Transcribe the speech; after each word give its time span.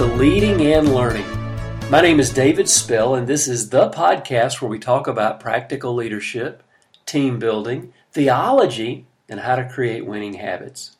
To 0.00 0.06
Leading 0.06 0.62
and 0.62 0.94
Learning. 0.94 1.26
My 1.90 2.00
name 2.00 2.20
is 2.20 2.32
David 2.32 2.70
Spell, 2.70 3.14
and 3.14 3.26
this 3.26 3.46
is 3.46 3.68
the 3.68 3.90
podcast 3.90 4.62
where 4.62 4.70
we 4.70 4.78
talk 4.78 5.06
about 5.06 5.40
practical 5.40 5.94
leadership, 5.94 6.62
team 7.04 7.38
building, 7.38 7.92
theology, 8.10 9.04
and 9.28 9.40
how 9.40 9.56
to 9.56 9.68
create 9.68 10.06
winning 10.06 10.32
habits. 10.32 10.96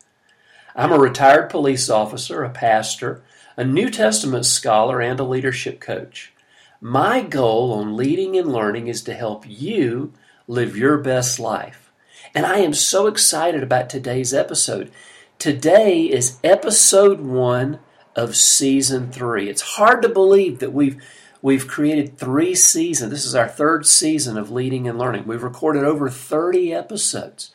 I'm 0.77 0.93
a 0.93 0.99
retired 0.99 1.49
police 1.49 1.89
officer, 1.89 2.45
a 2.45 2.51
pastor, 2.51 3.23
a 3.57 3.65
New 3.65 3.89
Testament 3.89 4.45
scholar, 4.45 5.01
and 5.01 5.19
a 5.19 5.25
leadership 5.25 5.81
coach. 5.81 6.35
My 6.79 7.23
goal 7.23 7.73
on 7.73 7.97
leading 7.97 8.37
and 8.37 8.53
learning 8.53 8.89
is 8.89 9.03
to 9.05 9.15
help 9.15 9.45
you 9.49 10.13
live 10.47 10.77
your 10.77 10.99
best 10.99 11.41
life. 11.41 11.91
And 12.35 12.45
I 12.45 12.59
am 12.59 12.75
so 12.75 13.07
excited 13.07 13.63
about 13.63 13.89
today's 13.89 14.35
episode. 14.35 14.93
Today 15.39 16.03
is 16.03 16.39
episode 16.45 17.23
one 17.23 17.79
of 18.17 18.37
season 18.37 19.11
three. 19.11 19.49
It's 19.49 19.77
hard 19.77 20.03
to 20.03 20.09
believe 20.09 20.59
that 20.59 20.73
we've 20.73 21.03
we've 21.43 21.67
created 21.67 22.19
three 22.19 22.55
seasons. 22.55 23.11
This 23.11 23.25
is 23.25 23.35
our 23.35 23.49
third 23.49 23.87
season 23.87 24.37
of 24.37 24.51
leading 24.51 24.87
and 24.89 24.99
learning. 24.99 25.27
We've 25.27 25.43
recorded 25.43 25.85
over 25.85 26.11
30 26.11 26.75
episodes. 26.75 27.51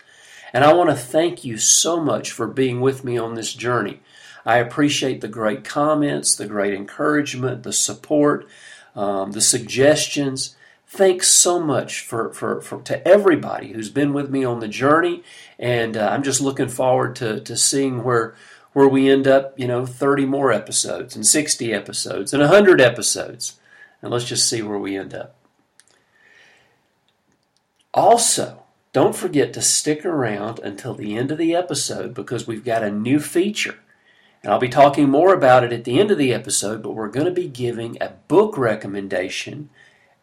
And 0.53 0.63
I 0.63 0.73
want 0.73 0.89
to 0.89 0.95
thank 0.95 1.43
you 1.43 1.57
so 1.57 1.99
much 1.99 2.31
for 2.31 2.47
being 2.47 2.81
with 2.81 3.03
me 3.03 3.17
on 3.17 3.35
this 3.35 3.53
journey. 3.53 3.99
I 4.45 4.57
appreciate 4.57 5.21
the 5.21 5.27
great 5.27 5.63
comments, 5.63 6.35
the 6.35 6.47
great 6.47 6.73
encouragement, 6.73 7.63
the 7.63 7.73
support, 7.73 8.47
um, 8.95 9.31
the 9.31 9.41
suggestions. 9.41 10.55
Thanks 10.87 11.29
so 11.29 11.59
much 11.59 12.01
for, 12.01 12.31
for, 12.31 12.62
for, 12.62 12.81
to 12.84 13.05
everybody 13.05 13.73
who's 13.73 13.90
been 13.90 14.13
with 14.13 14.29
me 14.29 14.45
on 14.45 14.59
the 14.59 14.67
journey, 14.67 15.23
and 15.59 15.97
uh, 15.97 16.09
I'm 16.09 16.23
just 16.23 16.40
looking 16.40 16.69
forward 16.69 17.15
to, 17.17 17.41
to 17.41 17.57
seeing 17.57 18.03
where 18.03 18.35
where 18.76 18.90
we 18.90 19.09
end 19.09 19.26
up, 19.26 19.57
you 19.57 19.65
know, 19.65 19.85
30 19.85 20.26
more 20.26 20.51
episodes 20.51 21.15
and 21.15 21.26
60 21.26 21.73
episodes 21.73 22.34
and 22.34 22.41
100 22.41 22.81
episodes. 22.81 23.57
And 24.01 24.12
let's 24.12 24.26
just 24.26 24.49
see 24.49 24.62
where 24.62 24.77
we 24.77 24.98
end 24.98 25.13
up. 25.13 25.34
Also, 27.93 28.63
don't 28.91 29.15
forget 29.15 29.53
to 29.53 29.62
stick 29.62 30.05
around 30.05 30.59
until 30.59 30.93
the 30.93 31.15
end 31.15 31.31
of 31.31 31.37
the 31.37 31.55
episode 31.55 32.13
because 32.13 32.48
we've 32.48 32.65
got 32.65 32.84
a 32.84 32.91
new 32.91 33.21
feature. 33.21 33.79
And 34.43 34.51
I'll 34.51 34.59
be 34.59 34.68
talking 34.68 35.09
more 35.09 35.34
about 35.34 35.63
it 35.63 35.71
at 35.71 35.85
the 35.85 35.98
end 35.98 36.12
of 36.12 36.18
the 36.18 36.34
episode, 36.34 36.84
but 36.84 36.96
we're 36.96 37.07
going 37.07 37.27
to 37.27 37.31
be 37.31 37.48
giving 37.48 37.98
a 38.01 38.15
book 38.27 38.57
recommendation 38.57 39.70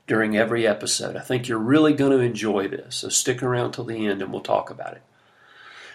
during 0.07 0.37
every 0.37 0.67
episode. 0.67 1.17
I 1.17 1.21
think 1.21 1.49
you're 1.49 1.57
really 1.57 1.95
going 1.95 2.13
to 2.13 2.19
enjoy 2.19 2.69
this. 2.69 2.97
So 2.97 3.09
stick 3.09 3.43
around 3.43 3.73
till 3.73 3.85
the 3.85 4.07
end 4.07 4.21
and 4.21 4.31
we'll 4.31 4.43
talk 4.43 4.69
about 4.69 4.93
it. 4.93 5.03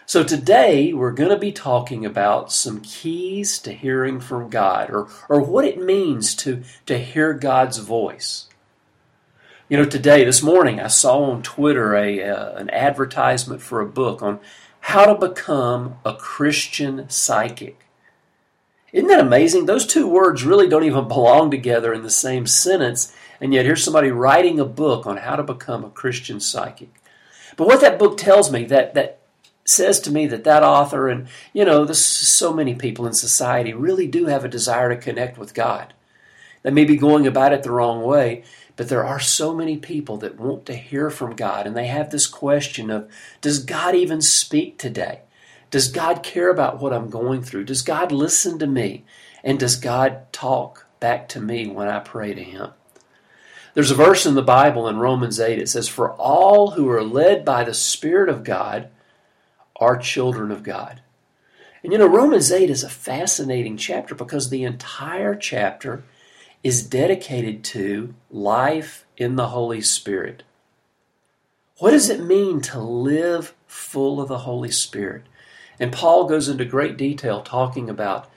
So 0.09 0.23
today 0.23 0.93
we're 0.93 1.11
going 1.11 1.31
to 1.31 1.37
be 1.37 1.51
talking 1.51 2.05
about 2.05 2.49
some 2.49 2.79
keys 2.79 3.59
to 3.59 3.73
hearing 3.73 4.21
from 4.21 4.49
God 4.49 4.89
or, 4.89 5.09
or 5.27 5.41
what 5.41 5.65
it 5.65 5.83
means 5.83 6.33
to, 6.35 6.63
to 6.85 6.97
hear 6.97 7.33
God's 7.33 7.79
voice. 7.79 8.47
You 9.67 9.75
know, 9.75 9.83
today, 9.83 10.23
this 10.23 10.41
morning, 10.41 10.79
I 10.79 10.87
saw 10.87 11.23
on 11.23 11.43
Twitter 11.43 11.93
a, 11.93 12.23
uh, 12.23 12.55
an 12.55 12.69
advertisement 12.69 13.61
for 13.61 13.81
a 13.81 13.85
book 13.85 14.21
on 14.21 14.39
how 14.79 15.13
to 15.13 15.27
become 15.27 15.97
a 16.05 16.15
Christian 16.15 17.09
psychic. 17.09 17.77
Isn't 18.93 19.09
that 19.09 19.19
amazing? 19.19 19.65
Those 19.65 19.85
two 19.85 20.07
words 20.07 20.45
really 20.45 20.69
don't 20.69 20.85
even 20.85 21.07
belong 21.09 21.51
together 21.51 21.93
in 21.93 22.03
the 22.03 22.09
same 22.09 22.47
sentence, 22.47 23.13
and 23.41 23.53
yet 23.53 23.65
here's 23.65 23.83
somebody 23.83 24.09
writing 24.11 24.57
a 24.57 24.63
book 24.63 25.05
on 25.05 25.17
how 25.17 25.35
to 25.35 25.43
become 25.43 25.83
a 25.83 25.89
Christian 25.89 26.39
psychic. 26.39 26.91
But 27.57 27.67
what 27.67 27.81
that 27.81 27.99
book 27.99 28.17
tells 28.17 28.49
me, 28.49 28.63
that, 28.67 28.93
that 28.93 29.17
says 29.67 29.99
to 29.99 30.11
me 30.11 30.25
that 30.27 30.45
that 30.45 30.63
author 30.63 31.09
and 31.09 31.27
you 31.53 31.65
know 31.65 31.83
this 31.83 32.03
so 32.05 32.53
many 32.53 32.73
people 32.73 33.05
in 33.05 33.13
society 33.13 33.73
really 33.73 34.07
do 34.07 34.25
have 34.27 34.45
a 34.45 34.49
desire 34.49 34.89
to 34.89 35.01
connect 35.01 35.37
with 35.37 35.53
God. 35.53 35.93
They 36.63 36.71
may 36.71 36.85
be 36.85 36.97
going 36.97 37.27
about 37.27 37.53
it 37.53 37.63
the 37.63 37.71
wrong 37.71 38.01
way, 38.01 38.43
but 38.75 38.89
there 38.89 39.05
are 39.05 39.19
so 39.19 39.53
many 39.53 39.77
people 39.77 40.17
that 40.17 40.39
want 40.39 40.65
to 40.67 40.75
hear 40.75 41.09
from 41.09 41.35
God 41.35 41.67
and 41.67 41.75
they 41.75 41.87
have 41.87 42.09
this 42.09 42.27
question 42.27 42.89
of 42.89 43.09
does 43.41 43.63
God 43.63 43.93
even 43.93 44.21
speak 44.21 44.77
today? 44.77 45.21
Does 45.69 45.91
God 45.91 46.23
care 46.23 46.49
about 46.49 46.79
what 46.79 46.93
I'm 46.93 47.09
going 47.09 47.43
through? 47.43 47.65
Does 47.65 47.81
God 47.81 48.11
listen 48.11 48.57
to 48.59 48.67
me? 48.67 49.03
And 49.43 49.59
does 49.59 49.75
God 49.75 50.31
talk 50.31 50.85
back 51.01 51.27
to 51.29 51.41
me 51.41 51.67
when 51.67 51.89
I 51.89 51.99
pray 51.99 52.33
to 52.33 52.43
him? 52.43 52.71
There's 53.73 53.91
a 53.91 53.95
verse 53.95 54.25
in 54.25 54.35
the 54.35 54.41
Bible 54.41 54.87
in 54.87 54.97
Romans 54.97 55.39
8 55.39 55.59
it 55.59 55.69
says 55.69 55.89
for 55.89 56.13
all 56.13 56.71
who 56.71 56.89
are 56.89 57.03
led 57.03 57.43
by 57.43 57.63
the 57.63 57.73
spirit 57.73 58.29
of 58.29 58.45
God 58.45 58.89
are 59.77 59.97
children 59.97 60.51
of 60.51 60.63
God. 60.63 61.01
And 61.83 61.91
you 61.91 61.99
know, 61.99 62.07
Romans 62.07 62.51
8 62.51 62.69
is 62.69 62.83
a 62.83 62.89
fascinating 62.89 63.77
chapter 63.77 64.15
because 64.15 64.49
the 64.49 64.63
entire 64.63 65.35
chapter 65.35 66.03
is 66.63 66.83
dedicated 66.83 67.63
to 67.63 68.13
life 68.29 69.05
in 69.15 69.35
the 69.35 69.49
Holy 69.49 69.81
Spirit. 69.81 70.43
What 71.77 71.91
does 71.91 72.09
it 72.09 72.23
mean 72.23 72.61
to 72.61 72.79
live 72.79 73.53
full 73.67 74.19
of 74.19 74.27
the 74.27 74.39
Holy 74.39 74.71
Spirit? 74.71 75.23
And 75.79 75.93
Paul 75.93 76.25
goes 76.25 76.49
into 76.49 76.65
great 76.65 76.97
detail 76.97 77.41
talking 77.41 77.89
about 77.89 78.29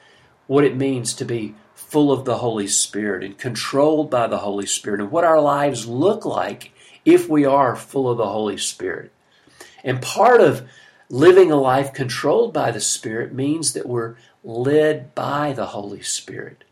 what 0.46 0.64
it 0.64 0.76
means 0.76 1.14
to 1.14 1.24
be 1.24 1.54
full 1.74 2.12
of 2.12 2.24
the 2.24 2.38
Holy 2.38 2.66
Spirit 2.66 3.24
and 3.24 3.38
controlled 3.38 4.10
by 4.10 4.26
the 4.26 4.38
Holy 4.38 4.66
Spirit 4.66 5.00
and 5.00 5.10
what 5.10 5.24
our 5.24 5.40
lives 5.40 5.86
look 5.86 6.24
like 6.24 6.72
if 7.04 7.28
we 7.28 7.46
are 7.46 7.74
full 7.74 8.10
of 8.10 8.18
the 8.18 8.28
Holy 8.28 8.58
Spirit. 8.58 9.10
And 9.82 10.02
part 10.02 10.40
of 10.42 10.68
Living 11.12 11.50
a 11.50 11.56
life 11.56 11.92
controlled 11.92 12.52
by 12.52 12.70
the 12.70 12.80
Spirit 12.80 13.34
means 13.34 13.72
that 13.72 13.88
we're 13.88 14.14
led 14.44 15.12
by 15.12 15.52
the 15.52 15.66
Holy 15.66 16.02
Spirit. 16.02 16.62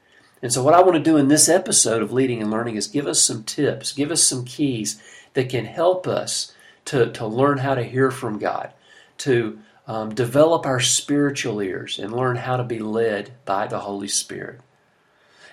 And 0.41 0.53
so, 0.53 0.63
what 0.63 0.75
I 0.75 0.81
want 0.81 0.95
to 0.95 1.03
do 1.03 1.17
in 1.17 1.27
this 1.27 1.49
episode 1.49 2.03
of 2.03 2.13
Leading 2.13 2.41
and 2.41 2.49
Learning 2.49 2.77
is 2.77 2.87
give 2.87 3.09
us 3.09 3.21
some 3.21 3.43
tips, 3.43 3.91
give 3.91 4.13
us 4.13 4.23
some 4.23 4.45
keys 4.45 5.03
that 5.35 5.49
can 5.49 5.65
help 5.65 6.07
us 6.07 6.55
to, 6.85 7.11
to 7.11 7.27
learn 7.27 7.59
how 7.59 7.75
to 7.75 7.83
hear 7.83 8.13
from 8.13 8.39
God, 8.39 8.73
to 9.19 9.59
um, 9.89 10.15
develop 10.15 10.65
our 10.65 10.79
spiritual 10.79 11.61
ears, 11.61 11.99
and 11.99 12.13
learn 12.13 12.37
how 12.37 12.57
to 12.57 12.65
be 12.65 12.79
led 12.79 13.33
by 13.45 13.67
the 13.67 13.81
Holy 13.81 14.07
Spirit. 14.07 14.61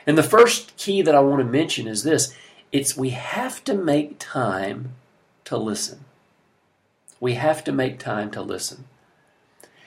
And 0.05 0.15
the 0.15 0.23
first 0.23 0.77
key 0.77 1.01
that 1.01 1.15
I 1.15 1.21
want 1.21 1.39
to 1.39 1.45
mention 1.45 1.87
is 1.87 2.03
this 2.03 2.35
it's 2.71 2.95
we 2.95 3.09
have 3.09 3.63
to 3.63 3.73
make 3.73 4.19
time 4.19 4.93
to 5.45 5.57
listen. 5.57 6.05
We 7.19 7.35
have 7.35 7.63
to 7.65 7.71
make 7.71 7.99
time 7.99 8.31
to 8.31 8.41
listen. 8.41 8.85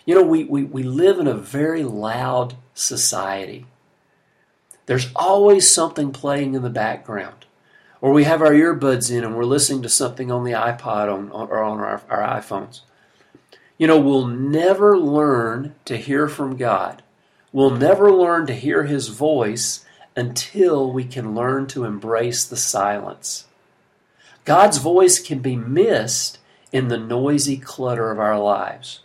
You 0.04 0.14
know, 0.14 0.22
we, 0.22 0.44
we, 0.44 0.64
we 0.64 0.82
live 0.82 1.18
in 1.18 1.26
a 1.26 1.34
very 1.34 1.84
loud 1.84 2.56
society. 2.74 3.66
There's 4.86 5.10
always 5.14 5.70
something 5.70 6.12
playing 6.12 6.54
in 6.54 6.62
the 6.62 6.70
background. 6.70 7.44
Or 8.00 8.12
we 8.12 8.24
have 8.24 8.40
our 8.40 8.52
earbuds 8.52 9.10
in 9.10 9.24
and 9.24 9.36
we're 9.36 9.44
listening 9.44 9.82
to 9.82 9.88
something 9.88 10.30
on 10.30 10.44
the 10.44 10.52
iPod 10.52 11.12
on, 11.12 11.30
or 11.30 11.62
on 11.62 11.78
our, 11.80 12.00
our 12.08 12.40
iPhones. 12.40 12.80
You 13.76 13.86
know, 13.86 13.98
we'll 13.98 14.26
never 14.26 14.98
learn 14.98 15.74
to 15.84 15.96
hear 15.96 16.26
from 16.28 16.56
God. 16.56 17.02
We'll 17.52 17.70
never 17.70 18.12
learn 18.12 18.46
to 18.46 18.54
hear 18.54 18.84
His 18.84 19.08
voice 19.08 19.84
until 20.16 20.92
we 20.92 21.04
can 21.04 21.34
learn 21.34 21.66
to 21.68 21.84
embrace 21.84 22.44
the 22.44 22.56
silence. 22.56 23.46
God's 24.44 24.78
voice 24.78 25.20
can 25.20 25.40
be 25.40 25.54
missed 25.54 26.38
in 26.72 26.88
the 26.88 26.98
noisy 26.98 27.56
clutter 27.56 28.10
of 28.10 28.18
our 28.18 28.38
lives. 28.38 29.00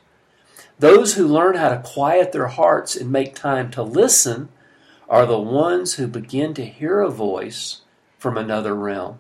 Those 0.80 1.14
who 1.14 1.28
learn 1.28 1.56
how 1.56 1.70
to 1.70 1.82
quiet 1.84 2.32
their 2.32 2.48
hearts 2.48 2.96
and 2.96 3.12
make 3.12 3.36
time 3.36 3.72
to 3.72 3.84
listen 3.84 4.50
are 5.08 5.26
the 5.26 5.40
ones 5.40 5.96
who 5.96 6.08
begin 6.08 6.54
to 6.56 6.66
hear 6.66 7.00
a 7.00 7.10
voice 7.10 7.82
from 8.18 8.38
another 8.38 8.74
realm. 8.74 9.20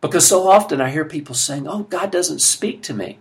Because 0.00 0.26
so 0.26 0.48
often 0.48 0.80
I 0.80 0.90
hear 0.90 1.04
people 1.04 1.34
saying, 1.34 1.68
Oh, 1.68 1.82
God 1.82 2.10
doesn't 2.10 2.40
speak 2.40 2.82
to 2.84 2.94
me. 2.94 3.18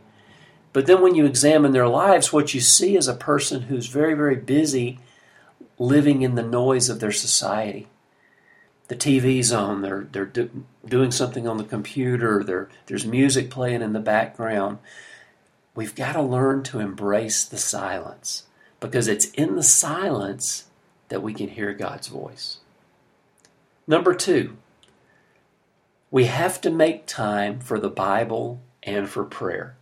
But 0.71 0.85
then 0.85 1.01
when 1.01 1.15
you 1.15 1.25
examine 1.25 1.71
their 1.71 1.87
lives, 1.87 2.31
what 2.31 2.53
you 2.53 2.61
see 2.61 2.95
is 2.95 3.07
a 3.07 3.13
person 3.13 3.63
who's 3.63 3.87
very, 3.87 4.13
very 4.13 4.35
busy 4.35 4.99
living 5.77 6.21
in 6.21 6.35
the 6.35 6.43
noise 6.43 6.89
of 6.89 6.99
their 6.99 7.11
society 7.11 7.87
the 8.89 8.95
TV's 8.95 9.53
on, 9.53 9.81
they're, 9.81 10.07
they're 10.11 10.25
do, 10.25 10.65
doing 10.85 11.11
something 11.11 11.47
on 11.47 11.57
the 11.57 11.63
computer, 11.63 12.67
there's 12.87 13.05
music 13.05 13.49
playing 13.49 13.81
in 13.83 13.93
the 13.93 13.99
background. 13.99 14.79
We've 15.75 15.95
got 15.95 16.13
to 16.13 16.21
learn 16.21 16.63
to 16.63 16.79
embrace 16.79 17.45
the 17.45 17.57
silence 17.57 18.43
because 18.79 19.07
it's 19.07 19.29
in 19.31 19.55
the 19.55 19.63
silence 19.63 20.65
that 21.09 21.21
we 21.21 21.33
can 21.33 21.49
hear 21.49 21.71
God's 21.73 22.07
voice. 22.07 22.57
Number 23.87 24.13
two, 24.13 24.57
we 26.09 26.25
have 26.25 26.59
to 26.61 26.71
make 26.71 27.05
time 27.05 27.59
for 27.59 27.79
the 27.79 27.89
Bible 27.89 28.59
and 28.81 29.07
for 29.07 29.23
prayer. 29.23 29.75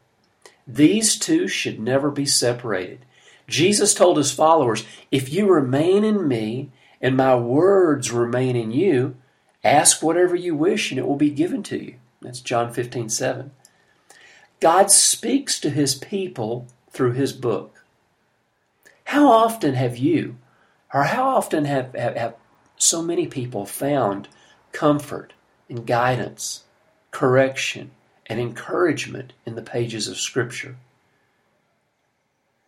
These 0.67 1.17
two 1.17 1.47
should 1.47 1.79
never 1.79 2.11
be 2.11 2.25
separated. 2.25 3.05
Jesus 3.47 3.93
told 3.93 4.17
his 4.17 4.33
followers, 4.33 4.83
If 5.11 5.31
you 5.31 5.49
remain 5.49 6.03
in 6.03 6.27
me 6.27 6.71
and 7.01 7.15
my 7.15 7.35
words 7.35 8.11
remain 8.11 8.55
in 8.55 8.71
you, 8.71 9.15
ask 9.63 10.01
whatever 10.01 10.35
you 10.35 10.55
wish 10.55 10.91
and 10.91 10.99
it 10.99 11.07
will 11.07 11.15
be 11.15 11.29
given 11.29 11.63
to 11.63 11.83
you. 11.83 11.95
That's 12.21 12.41
John 12.41 12.73
15, 12.73 13.09
7. 13.09 13.51
God 14.59 14.91
speaks 14.91 15.59
to 15.59 15.69
his 15.69 15.95
people 15.95 16.67
through 16.89 17.13
his 17.13 17.33
book. 17.33 17.83
How 19.05 19.31
often 19.31 19.75
have 19.75 19.97
you 19.97 20.37
Or 20.93 21.03
how 21.03 21.29
often 21.29 21.65
have, 21.65 21.93
have, 21.95 22.15
have 22.15 22.35
so 22.77 23.01
many 23.01 23.27
people 23.27 23.65
found 23.65 24.27
comfort 24.71 25.33
and 25.69 25.85
guidance, 25.85 26.63
correction, 27.11 27.91
and 28.25 28.39
encouragement 28.39 29.33
in 29.45 29.55
the 29.55 29.61
pages 29.61 30.07
of 30.07 30.17
Scripture? 30.17 30.77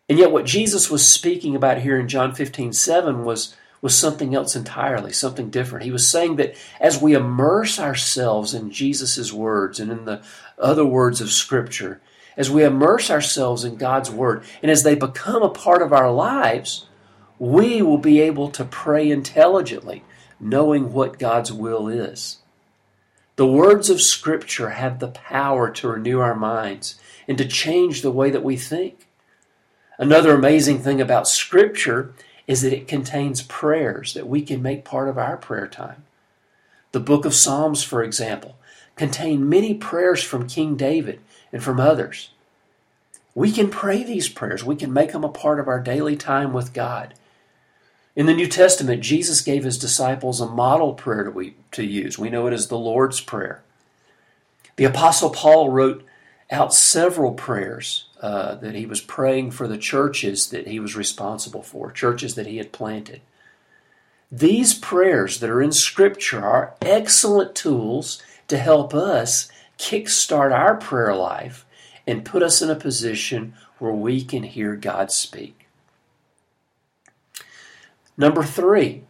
And 0.09 0.17
yet, 0.17 0.31
what 0.31 0.45
Jesus 0.45 0.89
was 0.89 1.07
speaking 1.07 1.55
about 1.55 1.79
here 1.79 1.99
in 1.99 2.07
John 2.07 2.33
15 2.33 2.73
7 2.73 3.23
was, 3.23 3.55
was 3.81 3.97
something 3.97 4.35
else 4.35 4.55
entirely, 4.55 5.13
something 5.13 5.49
different. 5.49 5.85
He 5.85 5.91
was 5.91 6.07
saying 6.07 6.35
that 6.35 6.55
as 6.79 7.01
we 7.01 7.13
immerse 7.13 7.79
ourselves 7.79 8.53
in 8.53 8.71
Jesus' 8.71 9.31
words 9.31 9.79
and 9.79 9.91
in 9.91 10.05
the 10.05 10.21
other 10.57 10.85
words 10.85 11.21
of 11.21 11.31
Scripture, 11.31 12.01
as 12.35 12.49
we 12.49 12.63
immerse 12.63 13.09
ourselves 13.09 13.63
in 13.63 13.75
God's 13.75 14.09
Word, 14.09 14.43
and 14.61 14.71
as 14.71 14.83
they 14.83 14.95
become 14.95 15.43
a 15.43 15.49
part 15.49 15.81
of 15.81 15.93
our 15.93 16.11
lives, 16.11 16.87
we 17.37 17.81
will 17.81 17.97
be 17.97 18.19
able 18.19 18.49
to 18.51 18.65
pray 18.65 19.09
intelligently, 19.09 20.03
knowing 20.39 20.93
what 20.93 21.19
God's 21.19 21.51
will 21.51 21.87
is. 21.87 22.37
The 23.35 23.47
words 23.47 23.89
of 23.89 24.01
Scripture 24.01 24.71
have 24.71 24.99
the 24.99 25.07
power 25.07 25.69
to 25.71 25.87
renew 25.87 26.19
our 26.19 26.35
minds 26.35 26.99
and 27.27 27.37
to 27.37 27.47
change 27.47 28.01
the 28.01 28.11
way 28.11 28.29
that 28.29 28.43
we 28.43 28.57
think. 28.57 29.07
Another 29.97 30.33
amazing 30.33 30.79
thing 30.79 30.99
about 30.99 31.27
Scripture 31.27 32.13
is 32.49 32.63
that 32.63 32.73
it 32.73 32.87
contains 32.87 33.43
prayers 33.43 34.15
that 34.15 34.27
we 34.27 34.41
can 34.41 34.59
make 34.59 34.83
part 34.83 35.07
of 35.07 35.19
our 35.19 35.37
prayer 35.37 35.67
time. 35.67 36.03
The 36.93 36.99
book 36.99 37.23
of 37.23 37.35
Psalms, 37.35 37.83
for 37.83 38.01
example, 38.01 38.55
contain 38.95 39.47
many 39.47 39.75
prayers 39.75 40.23
from 40.23 40.47
King 40.47 40.75
David 40.75 41.21
and 41.53 41.63
from 41.63 41.79
others. 41.79 42.31
We 43.35 43.51
can 43.51 43.69
pray 43.69 44.01
these 44.03 44.29
prayers. 44.29 44.63
We 44.63 44.75
can 44.75 44.91
make 44.91 45.11
them 45.11 45.23
a 45.23 45.29
part 45.29 45.59
of 45.59 45.67
our 45.67 45.79
daily 45.79 46.15
time 46.15 46.51
with 46.51 46.73
God. 46.73 47.13
In 48.15 48.25
the 48.25 48.33
New 48.33 48.47
Testament, 48.47 49.03
Jesus 49.03 49.41
gave 49.41 49.63
his 49.63 49.77
disciples 49.77 50.41
a 50.41 50.47
model 50.47 50.95
prayer 50.95 51.25
to, 51.25 51.29
we, 51.29 51.53
to 51.73 51.83
use. 51.83 52.17
We 52.17 52.31
know 52.31 52.47
it 52.47 52.53
as 52.53 52.67
the 52.67 52.79
Lord's 52.79 53.21
Prayer. 53.21 53.61
The 54.75 54.85
Apostle 54.85 55.29
Paul 55.29 55.69
wrote 55.69 56.03
out 56.49 56.73
several 56.73 57.33
prayers 57.33 58.08
uh, 58.21 58.55
that 58.55 58.75
he 58.75 58.85
was 58.85 59.01
praying 59.01 59.51
for 59.51 59.67
the 59.67 59.77
churches 59.77 60.49
that 60.49 60.67
he 60.67 60.79
was 60.79 60.95
responsible 60.95 61.63
for, 61.63 61.91
churches 61.91 62.35
that 62.35 62.47
he 62.47 62.57
had 62.57 62.71
planted. 62.71 63.21
These 64.31 64.73
prayers 64.73 65.39
that 65.39 65.49
are 65.49 65.61
in 65.61 65.71
Scripture 65.71 66.45
are 66.45 66.75
excellent 66.81 67.55
tools 67.55 68.21
to 68.47 68.57
help 68.57 68.93
us 68.93 69.49
kickstart 69.77 70.51
our 70.51 70.75
prayer 70.75 71.15
life 71.15 71.65
and 72.05 72.25
put 72.25 72.43
us 72.43 72.61
in 72.61 72.69
a 72.69 72.75
position 72.75 73.53
where 73.77 73.93
we 73.93 74.23
can 74.23 74.43
hear 74.43 74.75
God 74.75 75.11
speak. 75.11 75.67
Number 78.17 78.43
three, 78.43 79.03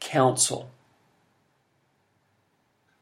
counsel. 0.00 0.70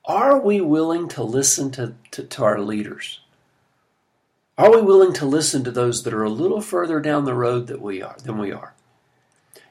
Are 0.04 0.38
we 0.38 0.60
willing 0.60 1.08
to 1.10 1.22
listen 1.22 1.70
to, 1.72 1.94
to, 2.10 2.24
to 2.24 2.44
our 2.44 2.60
leaders? 2.60 3.20
Are 4.56 4.70
we 4.70 4.80
willing 4.80 5.12
to 5.14 5.26
listen 5.26 5.64
to 5.64 5.72
those 5.72 6.04
that 6.04 6.14
are 6.14 6.22
a 6.22 6.30
little 6.30 6.60
further 6.60 7.00
down 7.00 7.24
the 7.24 7.34
road 7.34 7.66
that 7.66 7.80
we 7.80 8.02
are 8.02 8.16
than 8.22 8.38
we 8.38 8.52
are? 8.52 8.74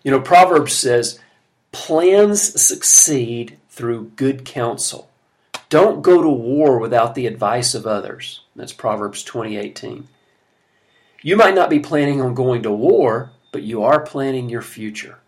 You 0.03 0.11
know, 0.11 0.19
Proverbs 0.19 0.73
says, 0.73 1.19
plans 1.71 2.61
succeed 2.61 3.57
through 3.69 4.11
good 4.15 4.43
counsel. 4.43 5.09
Don't 5.69 6.01
go 6.01 6.21
to 6.21 6.29
war 6.29 6.79
without 6.79 7.15
the 7.15 7.27
advice 7.27 7.73
of 7.73 7.87
others. 7.87 8.41
That's 8.55 8.73
Proverbs 8.73 9.23
20:18. 9.23 10.07
You 11.21 11.37
might 11.37 11.55
not 11.55 11.69
be 11.69 11.79
planning 11.79 12.21
on 12.21 12.35
going 12.35 12.61
to 12.63 12.71
war, 12.71 13.31
but 13.53 13.63
you 13.63 13.81
are 13.83 14.01
planning 14.01 14.49
your 14.49 14.61
future. 14.61 15.19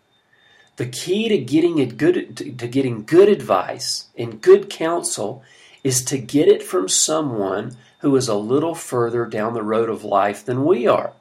The 0.76 0.86
key 0.86 1.28
to 1.30 1.38
getting 1.38 1.80
a 1.80 1.86
good 1.86 2.36
to 2.36 2.68
getting 2.68 3.04
good 3.04 3.30
advice 3.30 4.08
and 4.16 4.42
good 4.42 4.68
counsel 4.68 5.42
is 5.82 6.04
to 6.04 6.18
get 6.18 6.46
it 6.46 6.62
from 6.62 6.88
someone 6.88 7.76
who 8.06 8.14
is 8.14 8.28
a 8.28 8.34
little 8.36 8.76
further 8.76 9.26
down 9.26 9.52
the 9.52 9.64
road 9.64 9.90
of 9.90 10.04
life 10.04 10.44
than 10.44 10.64
we 10.64 10.86
are. 10.86 11.12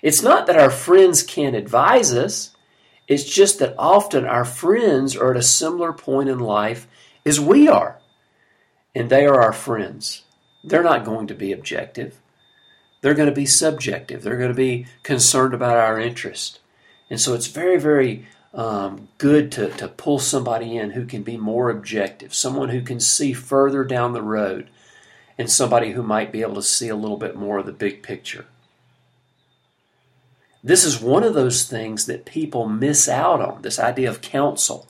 It's 0.00 0.22
not 0.22 0.46
that 0.46 0.56
our 0.56 0.70
friends 0.70 1.24
can't 1.24 1.56
advise 1.56 2.14
us, 2.14 2.54
it's 3.08 3.24
just 3.24 3.58
that 3.58 3.74
often 3.76 4.24
our 4.24 4.44
friends 4.44 5.16
are 5.16 5.32
at 5.32 5.36
a 5.36 5.42
similar 5.42 5.92
point 5.92 6.28
in 6.28 6.38
life 6.38 6.86
as 7.26 7.40
we 7.40 7.66
are. 7.66 7.98
And 8.94 9.10
they 9.10 9.26
are 9.26 9.42
our 9.42 9.52
friends. 9.52 10.22
They're 10.62 10.84
not 10.84 11.04
going 11.04 11.26
to 11.26 11.34
be 11.34 11.50
objective. 11.50 12.20
They're 13.00 13.14
going 13.14 13.28
to 13.28 13.34
be 13.34 13.44
subjective. 13.44 14.22
They're 14.22 14.38
going 14.38 14.52
to 14.52 14.54
be 14.54 14.86
concerned 15.02 15.52
about 15.52 15.78
our 15.78 15.98
interest. 15.98 16.60
And 17.10 17.20
so 17.20 17.34
it's 17.34 17.48
very, 17.48 17.76
very 17.76 18.24
um, 18.54 19.08
good 19.18 19.50
to, 19.50 19.70
to 19.70 19.88
pull 19.88 20.20
somebody 20.20 20.76
in 20.76 20.90
who 20.90 21.06
can 21.06 21.24
be 21.24 21.36
more 21.36 21.70
objective, 21.70 22.32
someone 22.32 22.68
who 22.68 22.82
can 22.82 23.00
see 23.00 23.32
further 23.32 23.82
down 23.82 24.12
the 24.12 24.22
road 24.22 24.68
and 25.38 25.50
somebody 25.50 25.92
who 25.92 26.02
might 26.02 26.32
be 26.32 26.42
able 26.42 26.54
to 26.54 26.62
see 26.62 26.88
a 26.88 26.96
little 26.96 27.16
bit 27.16 27.36
more 27.36 27.58
of 27.58 27.66
the 27.66 27.72
big 27.72 28.02
picture. 28.02 28.46
This 30.62 30.84
is 30.84 31.00
one 31.00 31.24
of 31.24 31.34
those 31.34 31.64
things 31.64 32.06
that 32.06 32.24
people 32.24 32.68
miss 32.68 33.08
out 33.08 33.40
on 33.40 33.62
this 33.62 33.78
idea 33.78 34.08
of 34.08 34.22
counsel. 34.22 34.88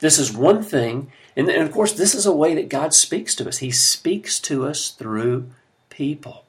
This 0.00 0.18
is 0.18 0.32
one 0.32 0.62
thing, 0.62 1.10
and, 1.34 1.48
of 1.48 1.72
course, 1.72 1.92
this 1.92 2.14
is 2.14 2.26
a 2.26 2.34
way 2.34 2.54
that 2.54 2.68
God 2.68 2.92
speaks 2.92 3.34
to 3.36 3.48
us. 3.48 3.58
He 3.58 3.70
speaks 3.70 4.38
to 4.40 4.66
us 4.66 4.90
through 4.90 5.48
people. 5.88 6.44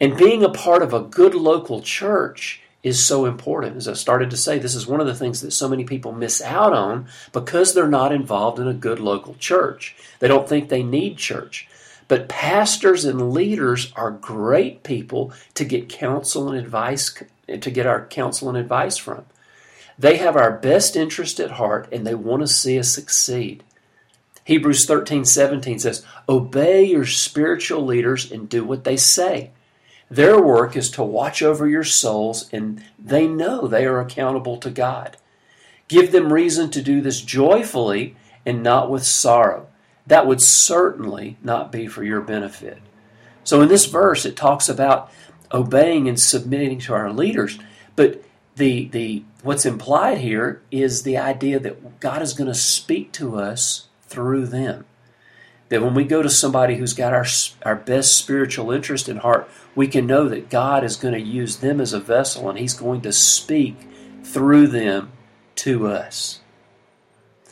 And 0.00 0.16
being 0.16 0.42
a 0.42 0.50
part 0.50 0.82
of 0.82 0.92
a 0.92 1.00
good 1.00 1.34
local 1.34 1.80
church 1.80 2.60
is 2.82 3.04
so 3.04 3.26
important. 3.26 3.76
As 3.76 3.88
I 3.88 3.92
started 3.94 4.30
to 4.30 4.36
say, 4.36 4.58
this 4.58 4.74
is 4.74 4.86
one 4.86 5.00
of 5.00 5.06
the 5.06 5.14
things 5.14 5.40
that 5.40 5.50
so 5.52 5.68
many 5.68 5.84
people 5.84 6.12
miss 6.12 6.40
out 6.42 6.72
on 6.72 7.06
because 7.32 7.74
they're 7.74 7.88
not 7.88 8.12
involved 8.12 8.58
in 8.58 8.68
a 8.68 8.74
good 8.74 8.98
local 8.98 9.34
church. 9.34 9.94
They 10.18 10.28
don't 10.28 10.48
think 10.48 10.68
they 10.68 10.82
need 10.82 11.18
church. 11.18 11.68
But 12.10 12.28
pastors 12.28 13.04
and 13.04 13.30
leaders 13.30 13.92
are 13.94 14.10
great 14.10 14.82
people 14.82 15.32
to 15.54 15.64
get 15.64 15.88
counsel 15.88 16.48
and 16.48 16.58
advice 16.58 17.16
to 17.46 17.70
get 17.70 17.86
our 17.86 18.04
counsel 18.06 18.48
and 18.48 18.58
advice 18.58 18.96
from. 18.96 19.26
They 19.96 20.16
have 20.16 20.34
our 20.34 20.50
best 20.50 20.96
interest 20.96 21.38
at 21.38 21.52
heart 21.52 21.88
and 21.92 22.04
they 22.04 22.16
want 22.16 22.42
to 22.42 22.48
see 22.48 22.80
us 22.80 22.90
succeed. 22.90 23.62
Hebrews 24.42 24.86
13, 24.86 25.24
17 25.24 25.78
says, 25.78 26.04
Obey 26.28 26.82
your 26.82 27.06
spiritual 27.06 27.86
leaders 27.86 28.32
and 28.32 28.48
do 28.48 28.64
what 28.64 28.82
they 28.82 28.96
say. 28.96 29.52
Their 30.10 30.42
work 30.42 30.76
is 30.76 30.90
to 30.90 31.04
watch 31.04 31.42
over 31.42 31.68
your 31.68 31.84
souls, 31.84 32.50
and 32.52 32.82
they 32.98 33.28
know 33.28 33.68
they 33.68 33.86
are 33.86 34.00
accountable 34.00 34.56
to 34.56 34.70
God. 34.70 35.16
Give 35.86 36.10
them 36.10 36.32
reason 36.32 36.70
to 36.72 36.82
do 36.82 37.02
this 37.02 37.20
joyfully 37.20 38.16
and 38.44 38.64
not 38.64 38.90
with 38.90 39.04
sorrow 39.04 39.69
that 40.10 40.26
would 40.26 40.42
certainly 40.42 41.36
not 41.40 41.70
be 41.70 41.86
for 41.86 42.02
your 42.02 42.20
benefit. 42.20 42.78
So 43.44 43.62
in 43.62 43.68
this 43.68 43.86
verse, 43.86 44.26
it 44.26 44.36
talks 44.36 44.68
about 44.68 45.08
obeying 45.52 46.08
and 46.08 46.18
submitting 46.18 46.80
to 46.80 46.94
our 46.94 47.12
leaders, 47.12 47.60
but 47.94 48.24
the 48.56 48.88
the 48.88 49.22
what's 49.44 49.64
implied 49.64 50.18
here 50.18 50.62
is 50.72 51.04
the 51.04 51.16
idea 51.16 51.60
that 51.60 52.00
God 52.00 52.22
is 52.22 52.32
going 52.32 52.48
to 52.48 52.58
speak 52.58 53.12
to 53.12 53.36
us 53.36 53.86
through 54.02 54.46
them. 54.46 54.84
That 55.68 55.80
when 55.80 55.94
we 55.94 56.02
go 56.02 56.22
to 56.22 56.28
somebody 56.28 56.74
who's 56.74 56.92
got 56.92 57.12
our 57.12 57.26
our 57.64 57.76
best 57.76 58.18
spiritual 58.18 58.72
interest 58.72 59.08
in 59.08 59.18
heart, 59.18 59.48
we 59.76 59.86
can 59.86 60.08
know 60.08 60.28
that 60.28 60.50
God 60.50 60.82
is 60.82 60.96
going 60.96 61.14
to 61.14 61.20
use 61.20 61.58
them 61.58 61.80
as 61.80 61.92
a 61.92 62.00
vessel 62.00 62.50
and 62.50 62.58
He's 62.58 62.74
going 62.74 63.02
to 63.02 63.12
speak 63.12 63.76
through 64.24 64.66
them 64.66 65.12
to 65.54 65.86
us. 65.86 66.40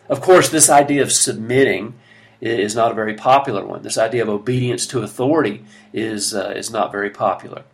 Of 0.09 0.21
course, 0.21 0.49
this 0.49 0.69
idea 0.69 1.03
of 1.03 1.13
submitting 1.13 1.95
is 2.41 2.75
not 2.75 2.93
a 2.93 2.95
very 2.95 3.15
popular 3.15 3.65
one. 3.65 3.83
This 3.83 3.99
idea 3.99 4.23
of 4.23 4.29
obedience 4.29 4.87
to 4.89 5.03
authority 5.03 5.65
is, 5.93 6.35
uh, 6.35 6.53
is 6.57 6.71
not 6.71 6.93
very 6.93 7.11
popular. 7.11 7.65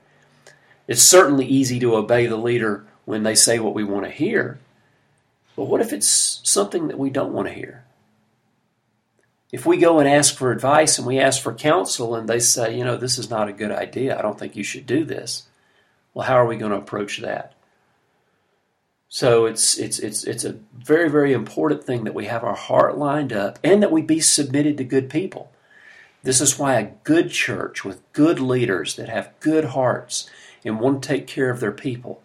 It's 0.87 1.09
certainly 1.09 1.47
easy 1.47 1.79
to 1.81 1.97
obey 1.97 2.27
the 2.27 2.37
leader 2.37 2.85
when 3.05 3.23
they 3.23 3.35
say 3.35 3.59
what 3.59 3.75
we 3.75 3.85
want 3.85 4.05
to 4.05 4.11
hear, 4.11 4.59
but 5.57 5.65
what 5.65 5.81
if 5.81 5.93
it's 5.93 6.41
something 6.43 6.89
that 6.89 6.99
we 6.99 7.11
don't 7.11 7.33
want 7.33 7.49
to 7.49 7.55
hear? 7.55 7.85
If 9.53 9.67
we 9.67 9.77
go 9.77 10.01
and 10.01 10.09
ask 10.09 10.35
for 10.35 10.51
advice 10.51 10.99
and 10.99 11.07
we 11.07 11.19
ask 11.21 11.41
for 11.41 11.55
counsel 11.55 12.17
and 12.17 12.29
they 12.29 12.41
say, 12.41 12.77
you 12.77 12.85
know, 12.85 12.97
this 12.97 13.19
is 13.19 13.31
not 13.31 13.49
a 13.49 13.53
good 13.53 13.71
idea, 13.71 14.19
I 14.19 14.23
don't 14.23 14.39
think 14.39 14.57
you 14.57 14.65
should 14.65 14.87
do 14.87 15.05
this, 15.05 15.45
well, 16.13 16.27
how 16.27 16.35
are 16.35 16.47
we 16.47 16.57
going 16.57 16.73
to 16.73 16.79
approach 16.79 17.19
that? 17.19 17.54
So 19.15 19.47
it's 19.47 19.79
it's 19.79 20.01
it's 20.01 20.25
it's 20.25 20.45
a 20.45 20.57
very 20.77 21.09
very 21.09 21.33
important 21.33 21.85
thing 21.85 22.03
that 22.03 22.17
we 22.17 22.25
have 22.25 22.43
our 22.43 22.57
heart 22.57 22.99
lined 22.99 23.33
up 23.33 23.61
and 23.63 23.81
that 23.81 23.93
we 23.93 24.03
be 24.03 24.19
submitted 24.19 24.77
to 24.79 24.83
good 24.83 25.09
people. 25.09 25.53
This 26.25 26.41
is 26.41 26.59
why 26.59 26.81
a 26.81 26.91
good 27.05 27.31
church 27.31 27.85
with 27.85 28.13
good 28.13 28.41
leaders 28.41 28.97
that 28.97 29.09
have 29.09 29.31
good 29.39 29.67
hearts 29.67 30.29
and 30.65 30.81
want 30.81 31.01
to 31.01 31.09
take 31.09 31.29
care 31.29 31.49
of 31.51 31.61
their 31.61 31.71
people. 31.71 32.25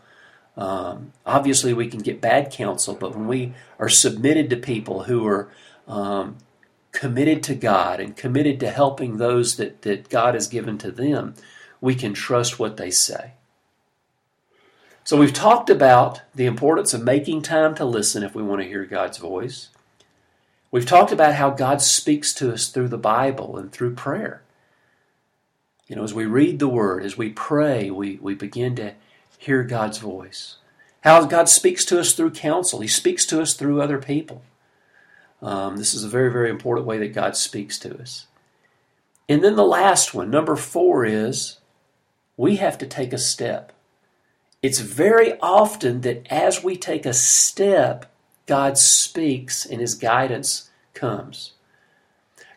Um, 0.58 1.13
obviously, 1.27 1.74
we 1.74 1.88
can 1.88 2.00
get 2.00 2.22
bad 2.22 2.51
counsel, 2.51 2.96
but 2.96 3.15
when 3.15 3.27
we 3.27 3.53
are 3.77 3.88
submitted 3.88 4.50
to 4.50 4.58
people 4.58 5.03
who 5.03 5.27
are 5.27 5.51
um, 5.88 6.38
committed 6.91 7.43
to 7.43 7.53
God 7.53 8.00
and 8.00 8.17
committed 8.17 8.60
to 8.62 8.72
helping 8.72 9.17
those 9.17 9.58
that, 9.58 9.84
that 9.84 10.10
God 10.10 10.34
has 10.34 10.48
given 10.48 10.79
to 10.79 10.89
them, 10.89 11.36
we 11.81 11.93
can 11.93 12.15
trust 12.15 12.58
what 12.58 12.77
they 12.77 12.89
say. 12.89 13.34
So 15.09 15.17
we've 15.17 15.33
talked 15.33 15.71
about 15.71 16.21
the 16.35 16.45
importance 16.45 16.93
of 16.93 17.01
making 17.01 17.41
time 17.41 17.73
to 17.73 17.83
listen 17.83 18.21
if 18.21 18.35
we 18.35 18.43
want 18.43 18.61
to 18.61 18.67
hear 18.67 18.85
God's 18.85 19.17
voice. 19.17 19.69
We've 20.69 20.85
talked 20.85 21.11
about 21.11 21.33
how 21.33 21.49
God 21.49 21.81
speaks 21.81 22.31
to 22.35 22.53
us 22.53 22.67
through 22.67 22.89
the 22.89 22.97
Bible 22.99 23.57
and 23.57 23.71
through 23.71 23.95
prayer. 23.95 24.43
You 25.87 25.95
know, 25.95 26.03
as 26.03 26.13
we 26.13 26.25
read 26.25 26.59
the 26.59 26.67
Word, 26.67 27.03
as 27.03 27.17
we 27.17 27.29
pray, 27.29 27.89
we, 27.89 28.19
we 28.21 28.35
begin 28.35 28.75
to 28.75 28.93
hear 29.39 29.63
God's 29.63 29.97
voice. 29.97 30.57
How 31.01 31.25
God 31.25 31.49
speaks 31.49 31.85
to 31.85 31.99
us 31.99 32.13
through 32.13 32.29
counsel, 32.29 32.81
He 32.81 32.87
speaks 32.87 33.25
to 33.25 33.41
us 33.41 33.55
through 33.55 33.81
other 33.81 33.97
people. 33.97 34.43
Um, 35.41 35.77
this 35.77 35.95
is 35.95 36.03
a 36.03 36.07
very, 36.07 36.31
very 36.31 36.51
important 36.51 36.85
way 36.85 36.99
that 36.99 37.15
God 37.15 37.35
speaks 37.35 37.79
to 37.79 37.99
us. 37.99 38.27
And 39.27 39.43
then 39.43 39.55
the 39.55 39.63
last 39.65 40.13
one, 40.13 40.29
number 40.29 40.55
four, 40.55 41.03
is 41.03 41.57
we 42.37 42.57
have 42.57 42.77
to 42.77 42.85
take 42.85 43.11
a 43.11 43.17
step. 43.17 43.73
It's 44.61 44.79
very 44.79 45.39
often 45.39 46.01
that 46.01 46.27
as 46.31 46.63
we 46.63 46.75
take 46.75 47.05
a 47.05 47.13
step, 47.13 48.11
God 48.45 48.77
speaks 48.77 49.65
and 49.65 49.79
His 49.79 49.95
guidance 49.95 50.69
comes. 50.93 51.53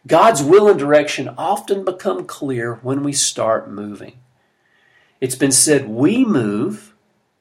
God's 0.07 0.43
will 0.43 0.69
and 0.69 0.79
direction 0.79 1.33
often 1.39 1.85
become 1.85 2.25
clear 2.25 2.75
when 2.83 3.05
we 3.05 3.13
start 3.13 3.71
moving. 3.71 4.19
It's 5.21 5.37
been 5.37 5.53
said 5.53 5.89
we 5.89 6.25
move 6.25 6.93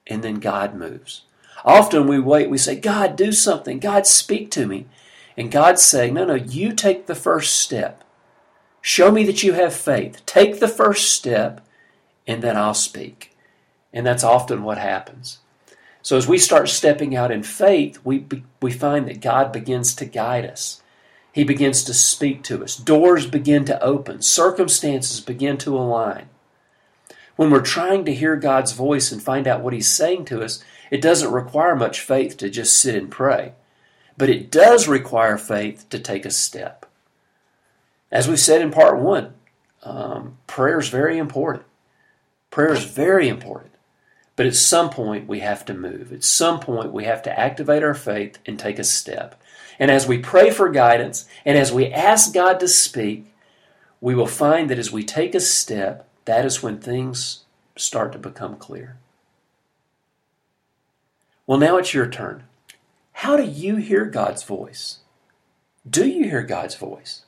and 0.05 0.23
then 0.23 0.35
God 0.35 0.75
moves. 0.75 1.23
Often 1.65 2.07
we 2.07 2.19
wait, 2.19 2.49
we 2.49 2.57
say, 2.59 2.75
God, 2.75 3.15
do 3.15 3.31
something. 3.31 3.79
God, 3.79 4.05
speak 4.05 4.51
to 4.51 4.67
me. 4.67 4.85
And 5.37 5.51
God's 5.51 5.83
saying, 5.83 6.13
no, 6.13 6.25
no, 6.25 6.35
you 6.35 6.73
take 6.73 7.07
the 7.07 7.15
first 7.15 7.57
step. 7.59 8.03
Show 8.81 9.11
me 9.11 9.23
that 9.25 9.43
you 9.43 9.53
have 9.53 9.73
faith. 9.73 10.23
Take 10.25 10.59
the 10.59 10.67
first 10.67 11.11
step, 11.11 11.65
and 12.27 12.41
then 12.41 12.57
I'll 12.57 12.73
speak. 12.73 13.30
And 13.93 14.05
that's 14.05 14.23
often 14.23 14.63
what 14.63 14.77
happens. 14.77 15.39
So 16.01 16.17
as 16.17 16.27
we 16.27 16.37
start 16.37 16.69
stepping 16.69 17.15
out 17.15 17.31
in 17.31 17.43
faith, 17.43 17.99
we, 18.03 18.25
we 18.61 18.71
find 18.71 19.07
that 19.07 19.21
God 19.21 19.51
begins 19.51 19.93
to 19.95 20.05
guide 20.05 20.45
us. 20.45 20.81
He 21.31 21.43
begins 21.43 21.83
to 21.83 21.93
speak 21.93 22.43
to 22.43 22.63
us. 22.63 22.75
Doors 22.75 23.27
begin 23.27 23.65
to 23.65 23.81
open. 23.81 24.21
Circumstances 24.21 25.21
begin 25.21 25.57
to 25.59 25.77
align. 25.77 26.27
When 27.35 27.49
we're 27.49 27.61
trying 27.61 28.05
to 28.05 28.13
hear 28.13 28.35
God's 28.35 28.73
voice 28.73 29.11
and 29.11 29.21
find 29.21 29.47
out 29.47 29.61
what 29.61 29.73
He's 29.73 29.89
saying 29.89 30.25
to 30.25 30.43
us, 30.43 30.63
it 30.89 31.01
doesn't 31.01 31.31
require 31.31 31.75
much 31.75 32.01
faith 32.01 32.35
to 32.37 32.49
just 32.49 32.77
sit 32.77 32.95
and 32.95 33.09
pray. 33.09 33.53
But 34.17 34.29
it 34.29 34.51
does 34.51 34.87
require 34.87 35.37
faith 35.37 35.87
to 35.89 35.99
take 35.99 36.25
a 36.25 36.31
step. 36.31 36.85
As 38.11 38.27
we 38.27 38.35
said 38.35 38.61
in 38.61 38.71
part 38.71 38.99
one, 38.99 39.33
um, 39.83 40.37
prayer 40.47 40.79
is 40.79 40.89
very 40.89 41.17
important. 41.17 41.65
Prayer 42.49 42.73
is 42.73 42.83
very 42.83 43.29
important. 43.29 43.70
But 44.41 44.47
at 44.47 44.55
some 44.55 44.89
point, 44.89 45.27
we 45.27 45.41
have 45.41 45.65
to 45.65 45.73
move. 45.75 46.11
At 46.11 46.23
some 46.23 46.59
point, 46.59 46.91
we 46.91 47.03
have 47.03 47.21
to 47.21 47.39
activate 47.39 47.83
our 47.83 47.93
faith 47.93 48.39
and 48.43 48.57
take 48.57 48.79
a 48.79 48.83
step. 48.83 49.39
And 49.77 49.91
as 49.91 50.07
we 50.07 50.17
pray 50.17 50.49
for 50.49 50.67
guidance 50.71 51.25
and 51.45 51.59
as 51.59 51.71
we 51.71 51.93
ask 51.93 52.33
God 52.33 52.59
to 52.59 52.67
speak, 52.67 53.35
we 53.99 54.15
will 54.15 54.25
find 54.25 54.67
that 54.67 54.79
as 54.79 54.91
we 54.91 55.03
take 55.03 55.35
a 55.35 55.39
step, 55.39 56.09
that 56.25 56.43
is 56.43 56.63
when 56.63 56.79
things 56.79 57.43
start 57.75 58.13
to 58.13 58.17
become 58.17 58.55
clear. 58.55 58.97
Well, 61.45 61.59
now 61.59 61.77
it's 61.77 61.93
your 61.93 62.07
turn. 62.07 62.45
How 63.11 63.37
do 63.37 63.43
you 63.43 63.75
hear 63.75 64.05
God's 64.05 64.41
voice? 64.41 65.01
Do 65.87 66.07
you 66.07 66.23
hear 66.23 66.41
God's 66.41 66.73
voice? 66.73 67.25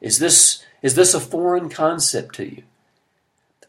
Is 0.00 0.20
this, 0.20 0.64
is 0.82 0.94
this 0.94 1.14
a 1.14 1.20
foreign 1.20 1.68
concept 1.68 2.36
to 2.36 2.44
you? 2.44 2.62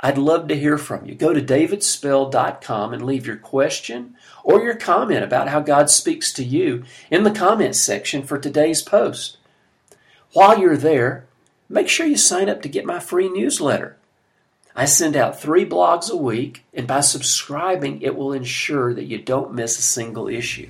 I'd 0.02 0.18
love 0.18 0.48
to 0.50 0.56
hear 0.56 0.78
from 0.78 1.06
you. 1.06 1.16
Go 1.16 1.34
to 1.34 1.42
davidspell.com 1.42 2.94
and 2.94 3.06
leave 3.06 3.26
your 3.26 3.38
question 3.38 4.16
or 4.44 4.62
your 4.62 4.76
comment 4.76 5.24
about 5.24 5.48
how 5.48 5.60
God 5.60 5.90
speaks 5.90 6.32
to 6.34 6.44
you 6.44 6.84
in 7.10 7.24
the 7.24 7.32
comments 7.32 7.82
section 7.82 8.24
for 8.24 8.38
today's 8.38 8.82
post. 8.82 9.38
While 10.34 10.60
you're 10.60 10.78
there, 10.78 11.26
make 11.70 11.88
sure 11.88 12.06
you 12.06 12.18
sign 12.18 12.50
up 12.50 12.62
to 12.62 12.70
get 12.70 12.86
my 12.86 13.00
free 13.00 13.30
newsletter. 13.30 13.98
I 14.76 14.84
send 14.84 15.16
out 15.16 15.40
three 15.40 15.66
blogs 15.66 16.12
a 16.12 16.18
week, 16.18 16.66
and 16.74 16.86
by 16.86 17.00
subscribing, 17.00 18.02
it 18.02 18.18
will 18.18 18.34
ensure 18.34 18.94
that 18.94 19.06
you 19.06 19.18
don't 19.18 19.54
miss 19.54 19.80
a 19.80 19.82
single 19.82 20.28
issue. 20.28 20.70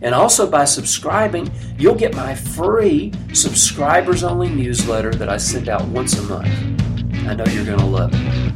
And 0.00 0.14
also 0.14 0.50
by 0.50 0.64
subscribing, 0.64 1.50
you'll 1.78 1.94
get 1.94 2.16
my 2.16 2.34
free 2.34 3.12
subscribers 3.34 4.24
only 4.24 4.48
newsletter 4.48 5.14
that 5.14 5.28
I 5.28 5.36
send 5.36 5.68
out 5.68 5.86
once 5.88 6.18
a 6.18 6.22
month. 6.22 6.48
I 7.28 7.34
know 7.34 7.44
you're 7.44 7.66
going 7.66 7.78
to 7.78 7.86
love 7.86 8.10
it. 8.14 8.51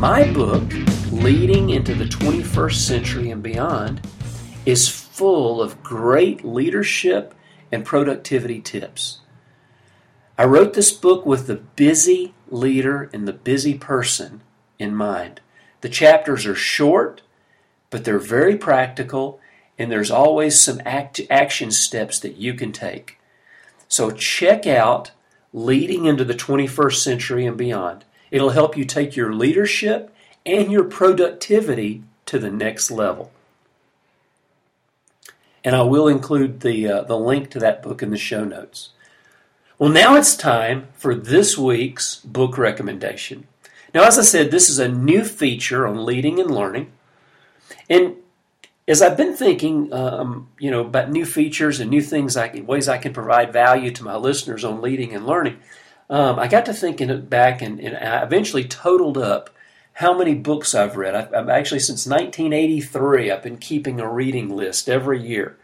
My 0.00 0.32
book, 0.32 0.64
Leading 1.12 1.68
into 1.68 1.94
the 1.94 2.06
21st 2.06 2.86
Century 2.86 3.30
and 3.30 3.42
Beyond, 3.42 4.00
is 4.64 4.88
full 4.88 5.60
of 5.60 5.82
great 5.82 6.42
leadership 6.42 7.34
and 7.70 7.84
productivity 7.84 8.62
tips. 8.62 9.18
I 10.38 10.46
wrote 10.46 10.72
this 10.72 10.90
book 10.90 11.26
with 11.26 11.46
the 11.46 11.56
busy 11.56 12.32
leader 12.48 13.10
and 13.12 13.28
the 13.28 13.34
busy 13.34 13.76
person 13.76 14.40
in 14.78 14.96
mind. 14.96 15.42
The 15.82 15.90
chapters 15.90 16.46
are 16.46 16.54
short, 16.54 17.20
but 17.90 18.06
they're 18.06 18.18
very 18.18 18.56
practical, 18.56 19.38
and 19.78 19.92
there's 19.92 20.10
always 20.10 20.58
some 20.58 20.80
act- 20.86 21.20
action 21.28 21.70
steps 21.70 22.18
that 22.20 22.38
you 22.38 22.54
can 22.54 22.72
take. 22.72 23.18
So 23.86 24.10
check 24.10 24.66
out 24.66 25.10
Leading 25.52 26.06
into 26.06 26.24
the 26.24 26.32
21st 26.32 27.02
Century 27.02 27.44
and 27.44 27.58
Beyond. 27.58 28.06
It'll 28.30 28.50
help 28.50 28.76
you 28.76 28.84
take 28.84 29.16
your 29.16 29.32
leadership 29.32 30.14
and 30.46 30.70
your 30.70 30.84
productivity 30.84 32.02
to 32.26 32.38
the 32.38 32.50
next 32.50 32.90
level. 32.90 33.32
And 35.64 35.76
I 35.76 35.82
will 35.82 36.08
include 36.08 36.60
the, 36.60 36.88
uh, 36.88 37.02
the 37.02 37.18
link 37.18 37.50
to 37.50 37.58
that 37.58 37.82
book 37.82 38.02
in 38.02 38.10
the 38.10 38.16
show 38.16 38.44
notes. 38.44 38.90
Well, 39.78 39.90
now 39.90 40.14
it's 40.16 40.36
time 40.36 40.88
for 40.94 41.14
this 41.14 41.56
week's 41.58 42.16
book 42.16 42.56
recommendation. 42.56 43.46
Now, 43.94 44.04
as 44.04 44.18
I 44.18 44.22
said, 44.22 44.50
this 44.50 44.68
is 44.68 44.78
a 44.78 44.88
new 44.88 45.24
feature 45.24 45.86
on 45.86 46.04
leading 46.04 46.38
and 46.38 46.50
learning. 46.50 46.92
And 47.88 48.16
as 48.86 49.02
I've 49.02 49.16
been 49.16 49.34
thinking, 49.34 49.92
um, 49.92 50.48
you 50.58 50.70
know, 50.70 50.80
about 50.80 51.10
new 51.10 51.24
features 51.24 51.80
and 51.80 51.90
new 51.90 52.02
things, 52.02 52.36
I 52.36 52.48
can, 52.48 52.66
ways 52.66 52.88
I 52.88 52.98
can 52.98 53.12
provide 53.12 53.52
value 53.52 53.90
to 53.92 54.04
my 54.04 54.16
listeners 54.16 54.64
on 54.64 54.80
leading 54.80 55.14
and 55.14 55.26
learning, 55.26 55.58
um, 56.10 56.40
I 56.40 56.48
got 56.48 56.66
to 56.66 56.74
thinking 56.74 57.24
back 57.26 57.62
and, 57.62 57.80
and, 57.80 57.96
I 57.96 58.24
eventually 58.24 58.64
totaled 58.64 59.16
up 59.16 59.48
how 59.92 60.12
many 60.12 60.34
books 60.34 60.74
I've 60.74 60.96
read. 60.96 61.14
I've, 61.14 61.32
I've, 61.32 61.48
actually, 61.48 61.78
since 61.78 62.04
1983, 62.04 63.30
I've 63.30 63.42
been 63.44 63.58
keeping 63.58 64.00
a 64.00 64.10
reading 64.10 64.48
list 64.48 64.88
every 64.88 65.22
year. 65.22 65.56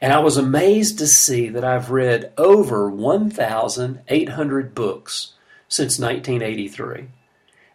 And 0.00 0.12
I 0.12 0.20
was 0.20 0.36
amazed 0.36 0.98
to 0.98 1.06
see 1.08 1.48
that 1.48 1.64
I've 1.64 1.90
read 1.90 2.32
over 2.38 2.88
1,800 2.88 4.74
books 4.74 5.32
since 5.68 5.98
1983. 5.98 7.08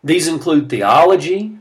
These 0.02 0.28
include 0.28 0.70
theology, 0.70 1.58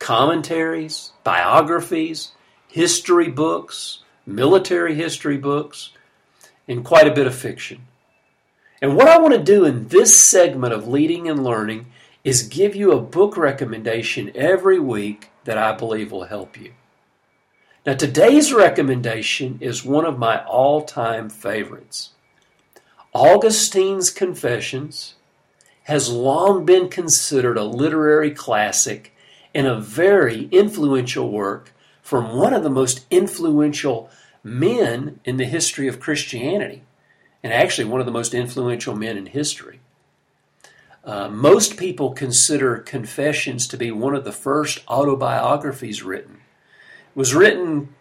commentaries, 0.00 1.12
biographies, 1.22 2.32
history 2.66 3.28
books, 3.28 4.00
military 4.26 4.96
history 4.96 5.38
books, 5.38 5.90
and 6.66 6.84
quite 6.84 7.06
a 7.06 7.14
bit 7.14 7.28
of 7.28 7.34
fiction. 7.36 7.86
And 8.82 8.96
what 8.96 9.08
I 9.08 9.18
want 9.18 9.34
to 9.34 9.42
do 9.42 9.66
in 9.66 9.88
this 9.88 10.18
segment 10.18 10.72
of 10.72 10.88
Leading 10.88 11.28
and 11.28 11.44
Learning 11.44 11.86
is 12.24 12.42
give 12.42 12.74
you 12.74 12.92
a 12.92 13.00
book 13.00 13.36
recommendation 13.36 14.32
every 14.34 14.78
week 14.78 15.28
that 15.44 15.58
I 15.58 15.72
believe 15.72 16.10
will 16.10 16.24
help 16.24 16.58
you. 16.58 16.72
Now, 17.84 17.94
today's 17.94 18.52
recommendation 18.52 19.58
is 19.60 19.84
one 19.84 20.06
of 20.06 20.18
my 20.18 20.42
all 20.44 20.82
time 20.82 21.28
favorites. 21.28 22.10
Augustine's 23.14 24.10
Confessions 24.10 25.14
has 25.84 26.10
long 26.10 26.64
been 26.64 26.88
considered 26.88 27.58
a 27.58 27.64
literary 27.64 28.30
classic 28.30 29.14
and 29.54 29.66
a 29.66 29.80
very 29.80 30.44
influential 30.52 31.30
work 31.30 31.74
from 32.02 32.36
one 32.36 32.54
of 32.54 32.62
the 32.62 32.70
most 32.70 33.04
influential 33.10 34.08
men 34.42 35.20
in 35.24 35.36
the 35.36 35.44
history 35.44 35.88
of 35.88 36.00
Christianity 36.00 36.82
and 37.42 37.52
actually 37.52 37.84
one 37.84 38.00
of 38.00 38.06
the 38.06 38.12
most 38.12 38.34
influential 38.34 38.94
men 38.94 39.16
in 39.16 39.26
history. 39.26 39.80
Uh, 41.04 41.28
most 41.28 41.76
people 41.76 42.12
consider 42.12 42.76
Confessions 42.76 43.66
to 43.68 43.76
be 43.76 43.90
one 43.90 44.14
of 44.14 44.24
the 44.24 44.32
first 44.32 44.80
autobiographies 44.88 46.02
written. 46.02 46.34
It 46.34 47.18
was 47.18 47.34
written 47.34 47.94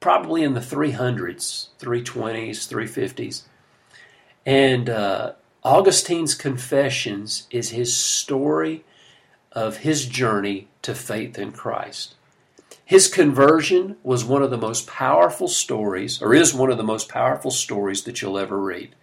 probably 0.00 0.42
in 0.42 0.54
the 0.54 0.60
300s, 0.60 1.68
320s, 1.80 2.68
350s. 2.68 3.42
And 4.44 4.90
uh, 4.90 5.32
Augustine's 5.62 6.34
Confessions 6.34 7.46
is 7.50 7.70
his 7.70 7.96
story 7.96 8.84
of 9.52 9.78
his 9.78 10.04
journey 10.04 10.68
to 10.82 10.94
faith 10.94 11.38
in 11.38 11.52
Christ. 11.52 12.16
His 12.94 13.08
conversion 13.08 13.96
was 14.04 14.24
one 14.24 14.44
of 14.44 14.52
the 14.52 14.56
most 14.56 14.86
powerful 14.86 15.48
stories, 15.48 16.22
or 16.22 16.32
is 16.32 16.54
one 16.54 16.70
of 16.70 16.76
the 16.76 16.84
most 16.84 17.08
powerful 17.08 17.50
stories 17.50 18.04
that 18.04 18.22
you'll 18.22 18.38
ever 18.38 18.56
read. 18.56 18.94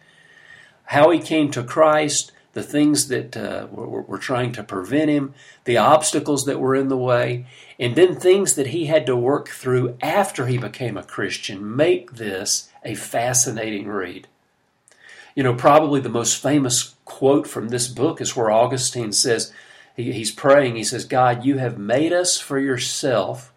how 0.91 1.09
he 1.09 1.19
came 1.19 1.49
to 1.51 1.63
Christ, 1.63 2.33
the 2.51 2.63
things 2.63 3.07
that 3.07 3.37
uh, 3.37 3.67
were, 3.71 4.01
were 4.01 4.17
trying 4.17 4.51
to 4.53 4.63
prevent 4.63 5.09
him, 5.09 5.33
the 5.63 5.77
obstacles 5.77 6.43
that 6.45 6.59
were 6.59 6.75
in 6.75 6.89
the 6.89 6.97
way, 6.97 7.45
and 7.79 7.95
then 7.95 8.13
things 8.13 8.55
that 8.55 8.67
he 8.67 8.87
had 8.87 9.05
to 9.05 9.15
work 9.15 9.47
through 9.47 9.97
after 10.01 10.47
he 10.47 10.57
became 10.57 10.97
a 10.97 11.03
Christian 11.03 11.75
make 11.77 12.15
this 12.15 12.69
a 12.83 12.93
fascinating 12.95 13.87
read. 13.87 14.27
You 15.33 15.43
know, 15.43 15.53
probably 15.53 16.01
the 16.01 16.09
most 16.09 16.41
famous 16.41 16.95
quote 17.05 17.47
from 17.47 17.69
this 17.69 17.87
book 17.87 18.19
is 18.19 18.35
where 18.35 18.51
Augustine 18.51 19.13
says, 19.13 19.53
he, 19.95 20.11
he's 20.11 20.31
praying, 20.31 20.75
he 20.75 20.83
says, 20.83 21.05
God, 21.05 21.45
you 21.45 21.57
have 21.59 21.77
made 21.77 22.11
us 22.11 22.37
for 22.37 22.59
yourself, 22.59 23.50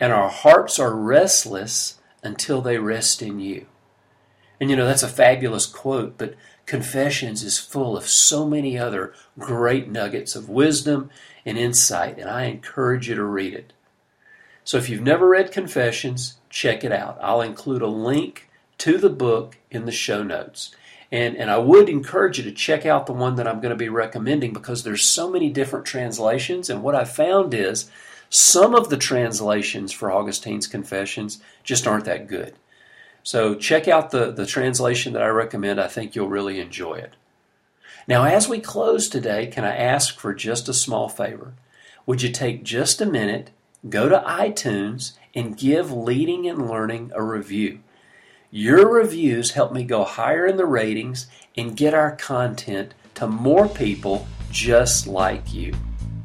and 0.00 0.12
our 0.12 0.28
hearts 0.28 0.78
are 0.78 0.94
restless 0.94 1.98
until 2.22 2.60
they 2.60 2.78
rest 2.78 3.22
in 3.22 3.40
you. 3.40 3.66
And 4.60 4.70
you 4.70 4.76
know, 4.76 4.86
that's 4.86 5.02
a 5.02 5.08
fabulous 5.08 5.66
quote, 5.66 6.16
but 6.18 6.34
Confessions 6.66 7.42
is 7.42 7.58
full 7.58 7.94
of 7.94 8.06
so 8.08 8.46
many 8.46 8.78
other 8.78 9.12
great 9.38 9.90
nuggets 9.90 10.34
of 10.34 10.48
wisdom 10.48 11.10
and 11.44 11.58
insight, 11.58 12.18
and 12.18 12.30
I 12.30 12.44
encourage 12.44 13.08
you 13.08 13.14
to 13.16 13.24
read 13.24 13.52
it. 13.52 13.74
So 14.64 14.78
if 14.78 14.88
you've 14.88 15.02
never 15.02 15.28
read 15.28 15.52
Confessions, 15.52 16.38
check 16.48 16.82
it 16.82 16.92
out. 16.92 17.18
I'll 17.20 17.42
include 17.42 17.82
a 17.82 17.86
link 17.86 18.48
to 18.78 18.96
the 18.96 19.10
book 19.10 19.58
in 19.70 19.84
the 19.84 19.92
show 19.92 20.22
notes. 20.22 20.74
And, 21.12 21.36
and 21.36 21.50
I 21.50 21.58
would 21.58 21.88
encourage 21.90 22.38
you 22.38 22.44
to 22.44 22.52
check 22.52 22.86
out 22.86 23.06
the 23.06 23.12
one 23.12 23.36
that 23.36 23.46
I'm 23.46 23.60
going 23.60 23.70
to 23.70 23.76
be 23.76 23.90
recommending 23.90 24.52
because 24.52 24.82
there's 24.82 25.02
so 25.02 25.30
many 25.30 25.50
different 25.50 25.84
translations. 25.84 26.70
And 26.70 26.82
what 26.82 26.94
I 26.94 27.04
found 27.04 27.52
is 27.52 27.90
some 28.34 28.74
of 28.74 28.88
the 28.88 28.96
translations 28.96 29.92
for 29.92 30.10
Augustine's 30.10 30.66
Confessions 30.66 31.40
just 31.62 31.86
aren't 31.86 32.04
that 32.06 32.26
good. 32.26 32.54
So 33.22 33.54
check 33.54 33.86
out 33.86 34.10
the, 34.10 34.32
the 34.32 34.44
translation 34.44 35.12
that 35.12 35.22
I 35.22 35.28
recommend. 35.28 35.80
I 35.80 35.86
think 35.86 36.16
you'll 36.16 36.28
really 36.28 36.58
enjoy 36.58 36.94
it. 36.94 37.14
Now, 38.08 38.24
as 38.24 38.48
we 38.48 38.58
close 38.58 39.08
today, 39.08 39.46
can 39.46 39.64
I 39.64 39.76
ask 39.76 40.18
for 40.18 40.34
just 40.34 40.68
a 40.68 40.74
small 40.74 41.08
favor? 41.08 41.54
Would 42.06 42.22
you 42.22 42.30
take 42.32 42.64
just 42.64 43.00
a 43.00 43.06
minute, 43.06 43.50
go 43.88 44.08
to 44.08 44.24
iTunes, 44.26 45.12
and 45.32 45.56
give 45.56 45.92
Leading 45.92 46.48
and 46.48 46.68
Learning 46.68 47.12
a 47.14 47.22
review? 47.22 47.80
Your 48.50 48.92
reviews 48.92 49.52
help 49.52 49.72
me 49.72 49.84
go 49.84 50.02
higher 50.02 50.44
in 50.44 50.56
the 50.56 50.66
ratings 50.66 51.28
and 51.56 51.76
get 51.76 51.94
our 51.94 52.16
content 52.16 52.94
to 53.14 53.28
more 53.28 53.68
people 53.68 54.26
just 54.50 55.06
like 55.06 55.54
you. 55.54 55.72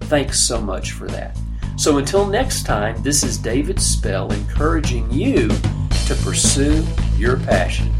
Thanks 0.01 0.39
so 0.39 0.59
much 0.59 0.91
for 0.91 1.07
that. 1.09 1.37
So 1.79 1.97
until 1.97 2.25
next 2.25 2.65
time, 2.65 3.01
this 3.03 3.23
is 3.23 3.37
David 3.37 3.81
Spell 3.81 4.29
encouraging 4.33 5.09
you 5.09 5.47
to 6.07 6.15
pursue 6.25 6.85
your 7.15 7.37
passion. 7.37 7.95